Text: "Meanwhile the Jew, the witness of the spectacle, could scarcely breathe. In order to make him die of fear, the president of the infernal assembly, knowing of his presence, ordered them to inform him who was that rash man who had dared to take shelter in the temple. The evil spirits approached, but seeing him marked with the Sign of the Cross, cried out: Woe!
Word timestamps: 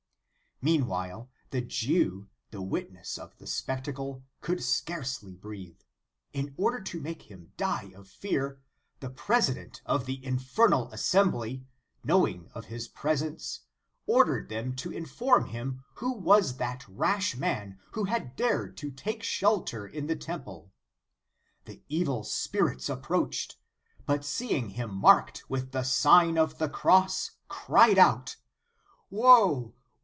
"Meanwhile 0.63 1.27
the 1.49 1.61
Jew, 1.61 2.29
the 2.51 2.61
witness 2.61 3.17
of 3.17 3.35
the 3.39 3.47
spectacle, 3.47 4.21
could 4.41 4.61
scarcely 4.61 5.33
breathe. 5.35 5.79
In 6.33 6.53
order 6.55 6.79
to 6.81 7.01
make 7.01 7.23
him 7.31 7.51
die 7.57 7.91
of 7.95 8.07
fear, 8.07 8.61
the 8.99 9.09
president 9.09 9.81
of 9.87 10.05
the 10.05 10.23
infernal 10.23 10.91
assembly, 10.91 11.65
knowing 12.03 12.51
of 12.53 12.65
his 12.65 12.87
presence, 12.87 13.61
ordered 14.05 14.49
them 14.49 14.75
to 14.75 14.91
inform 14.91 15.45
him 15.47 15.83
who 15.95 16.11
was 16.13 16.57
that 16.57 16.85
rash 16.87 17.35
man 17.35 17.79
who 17.93 18.03
had 18.03 18.35
dared 18.35 18.77
to 18.77 18.91
take 18.91 19.23
shelter 19.23 19.87
in 19.87 20.05
the 20.05 20.15
temple. 20.15 20.71
The 21.65 21.81
evil 21.89 22.23
spirits 22.23 22.87
approached, 22.87 23.57
but 24.05 24.23
seeing 24.23 24.69
him 24.69 24.93
marked 24.93 25.49
with 25.49 25.71
the 25.71 25.81
Sign 25.81 26.37
of 26.37 26.59
the 26.59 26.69
Cross, 26.69 27.31
cried 27.47 27.97
out: 27.97 28.35
Woe! 29.09 29.73